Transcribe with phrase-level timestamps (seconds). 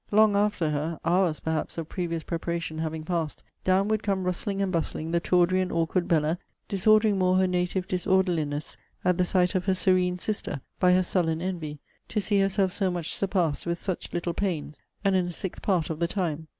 [0.09, 4.71] Long after her, [hours, perhaps, of previous preparation having passed,] down would come rustling and
[4.71, 9.65] bustling the tawdry and awkward Bella, disordering more her native disorderliness at the sight of
[9.65, 14.11] her serene sister, by her sullen envy, to see herself so much surpassed with such
[14.11, 16.47] little pains, and in a sixth part of the time.